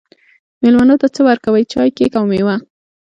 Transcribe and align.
میلمنو 0.61 0.95
ته 1.01 1.07
څه 1.15 1.21
ورکوئ؟ 1.27 1.63
چای، 1.71 1.89
کیک 1.97 2.13
او 2.19 2.25
میوه 2.31 2.55